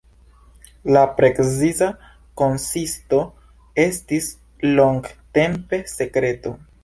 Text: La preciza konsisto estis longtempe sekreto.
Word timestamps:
La 0.95 1.01
preciza 1.19 1.89
konsisto 2.41 3.21
estis 3.85 4.29
longtempe 4.81 5.83
sekreto. 5.95 6.57